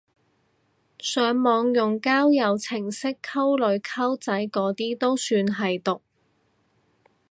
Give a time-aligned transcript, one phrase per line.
[0.97, 6.01] 上網用交友程式溝女溝仔嗰啲都算係毒！